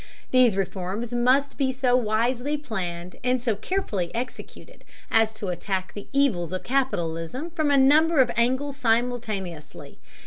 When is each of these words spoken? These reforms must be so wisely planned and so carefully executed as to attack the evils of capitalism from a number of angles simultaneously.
These 0.31 0.57
reforms 0.57 1.13
must 1.13 1.59
be 1.59 1.71
so 1.71 1.95
wisely 1.95 2.57
planned 2.57 3.17
and 3.23 3.39
so 3.39 3.55
carefully 3.55 4.09
executed 4.15 4.83
as 5.11 5.31
to 5.35 5.49
attack 5.49 5.93
the 5.93 6.07
evils 6.11 6.51
of 6.51 6.63
capitalism 6.63 7.51
from 7.51 7.69
a 7.69 7.77
number 7.77 8.19
of 8.19 8.31
angles 8.35 8.77
simultaneously. 8.77 9.99